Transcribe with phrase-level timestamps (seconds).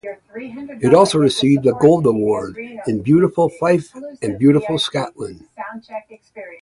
[0.81, 2.57] It also received a Gold Award
[2.87, 3.93] in Beautiful Fife
[4.23, 5.47] and Beautiful Scotland.